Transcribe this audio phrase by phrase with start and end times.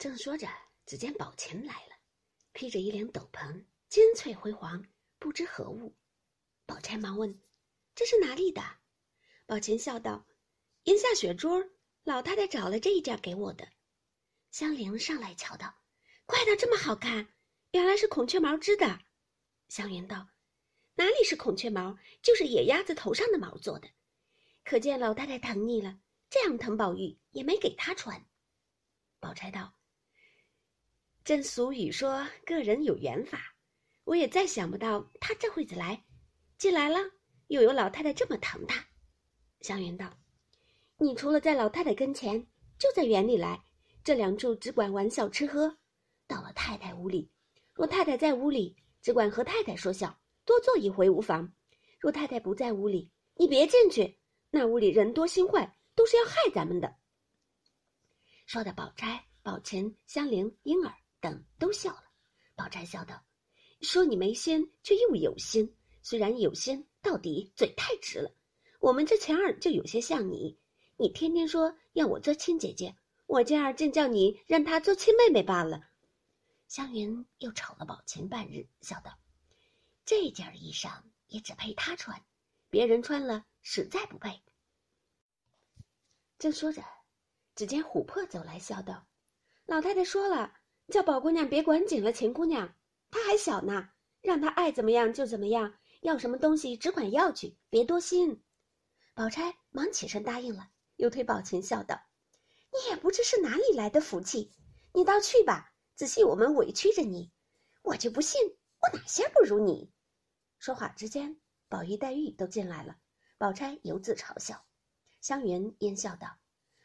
[0.00, 0.48] 正说着，
[0.86, 1.94] 只见宝琴来了，
[2.52, 4.82] 披着一顶斗篷，金翠辉煌，
[5.18, 5.94] 不知何物。
[6.64, 7.38] 宝钗忙问
[7.94, 8.62] ：“这是哪里的？”
[9.44, 10.26] 宝琴笑道
[10.84, 11.62] ：“檐下雪桌，
[12.02, 13.68] 老太太找了这一件给我的。”
[14.50, 15.74] 香菱上来瞧道
[16.24, 17.28] ：“怪道这么好看，
[17.72, 19.00] 原来是孔雀毛织的。”
[19.68, 20.30] 香云道
[20.96, 23.90] ：“哪里是孔雀毛，就是野鸭子头上的毛做的。
[24.64, 28.24] 可见老太太疼你了，这样疼宝玉也没给她穿。”
[29.20, 29.74] 宝钗道
[31.22, 33.38] ：“正俗语说个人有缘法，
[34.04, 36.02] 我也再想不到他这会子来，
[36.56, 36.98] 既来了，
[37.48, 38.84] 又有老太太这么疼他。”
[39.60, 40.18] 湘云道
[40.98, 42.44] ：“你除了在老太太跟前，
[42.78, 43.62] 就在园里来，
[44.02, 45.76] 这两处只管玩笑吃喝。
[46.26, 47.30] 到了太太屋里，
[47.74, 51.46] 若太太在屋里，只管和太太说笑，多坐一回无妨；
[52.00, 54.18] 若太太不在屋里，你别进去，
[54.50, 56.96] 那屋里人多心坏，都是要害咱们的。”
[58.46, 62.04] 说的宝钗、宝琴、香菱、莺儿等都笑了。
[62.54, 63.24] 宝钗笑道
[63.82, 65.76] ：“说你没心，却又有心。
[66.02, 68.34] 虽然有心，到底嘴太直了。
[68.80, 70.58] 我们这钱儿就有些像你，
[70.96, 72.96] 你天天说要我做亲姐姐，
[73.26, 75.88] 我今儿正叫你让她做亲妹妹罢了。”
[76.68, 79.18] 湘云又瞅了宝琴半日，笑道
[80.04, 82.22] ：“这件衣裳也只配她穿，
[82.70, 84.42] 别人穿了实在不配。”
[86.38, 86.82] 正说着。
[87.56, 89.06] 只见琥珀走来，笑道
[89.66, 90.54] ：“老太太说了，
[90.90, 92.74] 叫宝姑娘别管紧了秦姑娘，
[93.10, 98.42] 她还小呢，让她爱怎么样就怎么样，要什么东西只管要去，别多心。”
[99.14, 102.00] 宝钗忙起身答应了，又推宝琴笑道
[102.72, 104.52] ：“你也不知是哪里来的福气，
[104.92, 107.30] 你倒去吧，仔细我们委屈着你，
[107.82, 108.40] 我就不信
[108.80, 109.92] 我哪些不如你。”
[110.58, 112.96] 说话之间，宝玉、黛玉都进来了，
[113.38, 114.64] 宝钗犹自嘲笑，
[115.20, 116.36] 湘云阴笑道。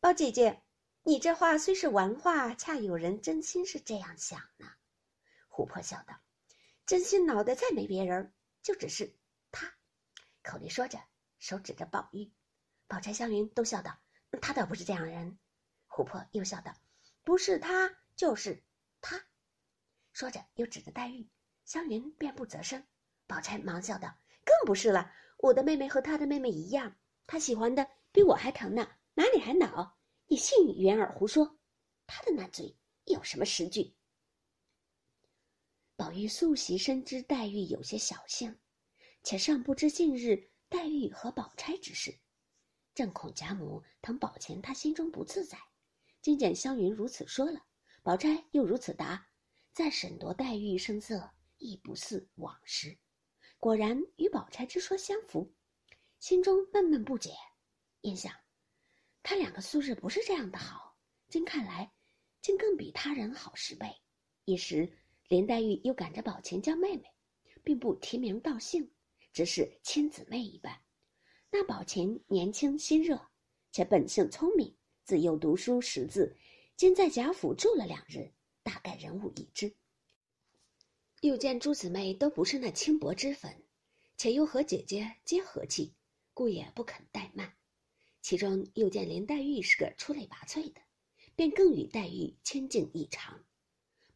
[0.00, 0.62] 宝姐姐，
[1.08, 4.66] 你这话虽是玩话，恰有人真心是这样想呢。
[5.48, 6.20] 琥珀笑道
[6.84, 9.16] ：“真心脑袋再没别人，就只是
[9.50, 9.72] 他。”
[10.44, 11.02] 口里说着，
[11.38, 12.30] 手指着宝玉。
[12.88, 13.98] 宝钗、湘云都笑道
[14.42, 15.38] ：“他倒不是这样人。”
[15.88, 16.74] 琥珀又笑道
[17.24, 18.62] ：“不是他，就是
[19.00, 19.18] 他。”
[20.12, 21.26] 说着又指着黛玉，
[21.64, 22.86] 湘云便不择声。
[23.26, 24.14] 宝钗忙笑道
[24.44, 26.94] ：“更不是了，我的妹妹和他的妹妹一样，
[27.26, 28.86] 他喜欢的比我还疼呢。”
[29.16, 29.97] 哪里还恼？
[30.30, 31.58] 你信元儿胡说？
[32.06, 33.94] 他的那嘴有什么实据？
[35.96, 38.60] 宝玉素习深知黛玉有些小性，
[39.22, 42.20] 且尚不知近日黛玉和宝钗之事，
[42.94, 45.58] 正恐贾母疼宝琴，他心中不自在。
[46.20, 47.64] 今见湘云如此说了，
[48.02, 49.30] 宝钗又如此答，
[49.72, 52.98] 再审夺黛玉声色，亦不似往时。
[53.56, 55.54] 果然与宝钗之说相符，
[56.20, 57.30] 心中闷闷不解，
[58.02, 58.30] 印想。
[59.28, 60.96] 他两个素日不是这样的好，
[61.28, 61.92] 今看来，
[62.40, 63.86] 竟更比他人好十倍。
[64.46, 64.90] 一时，
[65.28, 67.12] 林黛玉又赶着宝琴叫妹妹，
[67.62, 68.90] 并不提名道姓，
[69.30, 70.80] 只是亲姊妹一般。
[71.50, 73.20] 那宝琴年轻心热，
[73.70, 74.74] 且本性聪明，
[75.04, 76.34] 自幼读书识字，
[76.74, 79.76] 今在贾府住了两日，大概人物已知。
[81.20, 83.62] 又见诸姊妹都不是那轻薄之粉，
[84.16, 85.92] 且又和姐姐皆和气，
[86.32, 87.57] 故也不肯怠慢。
[88.28, 90.82] 其中又见林黛玉是个出类拔萃的，
[91.34, 93.42] 便更与黛玉亲近异常。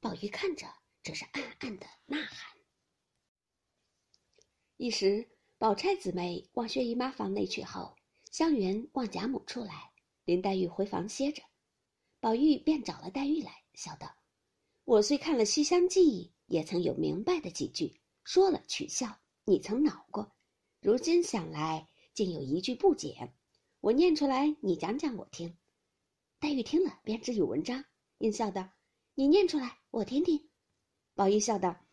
[0.00, 0.66] 宝玉看着，
[1.02, 2.54] 只是暗暗的呐喊。
[4.76, 7.96] 一时，宝钗姊妹往薛姨妈房内去后，
[8.30, 9.90] 湘云往贾母处来，
[10.26, 11.42] 林黛玉回房歇着。
[12.20, 14.14] 宝玉便找了黛玉来，笑道
[14.84, 20.36] ：“我虽看了《西厢记》，也曾有明白的几句，说了取笑，你曾恼过。
[20.82, 23.32] 如今想来，竟有一句不解。”
[23.82, 25.58] 我念出来，你讲讲我听。
[26.38, 27.84] 黛玉听了，便知有文章，
[28.18, 28.70] 应笑道
[29.14, 30.48] ：“你念出来，我听听。”
[31.16, 31.84] 宝玉笑道：“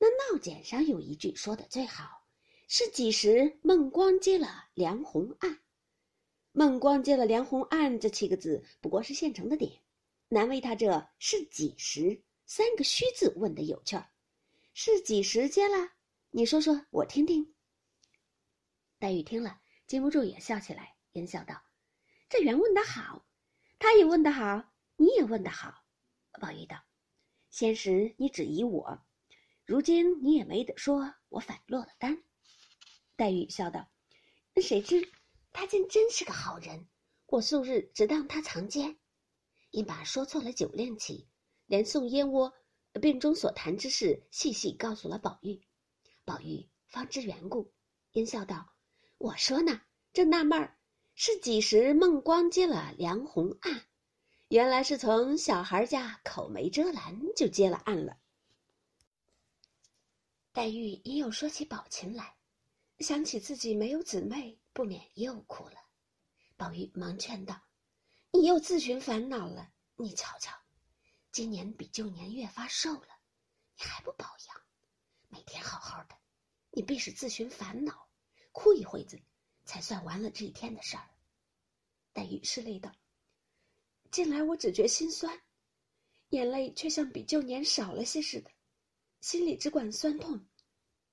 [0.00, 2.26] 那闹简上有一句说的最好，
[2.66, 5.60] 是几时孟光接了梁鸿案？
[6.50, 9.70] 孟光接了梁鸿案这七个字，不过是现成的点，
[10.26, 14.10] 难为他这是几时三个虚字问的有趣儿。
[14.74, 15.92] 是几时接了？
[16.30, 17.54] 你说说我听听。”
[18.98, 20.96] 黛玉听了，禁不住也笑起来。
[21.12, 21.62] 言笑道
[22.28, 23.26] ：“这缘问得好，
[23.78, 25.84] 他也问得好，你也问得好。”
[26.40, 26.76] 宝玉道
[27.50, 29.02] ：“先时你只疑我，
[29.64, 32.22] 如今你也没得说，我反落了单。”
[33.16, 33.90] 黛玉笑道
[34.62, 35.10] ：“谁知
[35.52, 36.88] 他竟真是个好人，
[37.26, 38.98] 我素日只当他藏奸，
[39.70, 41.28] 因把说错了酒令起，
[41.66, 42.54] 连送燕窝、
[43.02, 45.60] 病中所谈之事细细告诉了宝玉。
[46.24, 47.72] 宝玉方知缘故，
[48.12, 48.74] 因笑道
[49.18, 49.82] ：“我说呢，
[50.12, 50.76] 正纳闷儿。”
[51.22, 53.84] 是几时孟光接了梁鸿案？
[54.48, 58.16] 原来是从小孩家口没遮拦就接了案了。
[60.50, 62.34] 黛玉也有说起宝琴来，
[63.00, 65.74] 想起自己没有姊妹，不免又哭了。
[66.56, 67.60] 宝玉忙劝道
[68.32, 69.70] ：“你又自寻烦恼了。
[69.96, 70.56] 你瞧瞧，
[71.32, 73.08] 今年比旧年越发瘦了，
[73.76, 74.56] 你还不保养？
[75.28, 76.16] 每天好好的，
[76.70, 78.08] 你必是自寻烦恼，
[78.52, 79.20] 哭一会子，
[79.70, 81.08] 才算完了这一天的事儿。”
[82.12, 82.92] 黛玉拭泪道
[84.10, 85.40] ：“近来我只觉心酸，
[86.30, 88.50] 眼泪却像比旧年少了些似的，
[89.20, 90.44] 心里只管酸痛，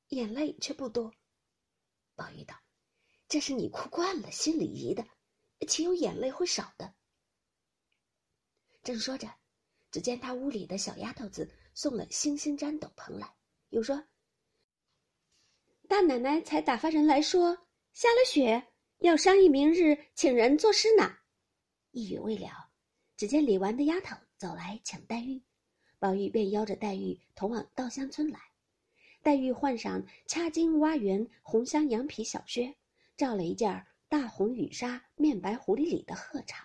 [0.08, 1.14] 眼泪却不多。”
[2.18, 2.60] 宝玉道
[3.30, 5.08] ：“这是你哭惯了，心里疑的。”
[5.68, 6.96] 岂有眼泪会少的？
[8.84, 9.28] 正说着，
[9.92, 13.36] 只见他屋里的小丫头子送了星星毡斗篷来，
[13.70, 14.08] 又说
[15.90, 17.67] ：“大奶奶才打发人来说，
[17.98, 18.64] 下了雪，
[19.00, 21.18] 要商议明日请人作诗呢。”
[21.90, 22.70] 一语未了，
[23.16, 25.42] 只见李纨的丫头走来请黛玉，
[25.98, 28.40] 宝玉便邀着黛玉同往稻香村来。
[29.24, 32.72] 黛玉换上掐金挖圆红香羊皮小靴，
[33.18, 36.64] 罩了一件大红羽纱面白狐狸里的鹤氅，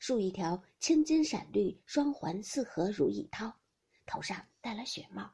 [0.00, 3.52] 束一条青金闪绿双环四合如意绦，
[4.04, 5.32] 头上戴了雪帽，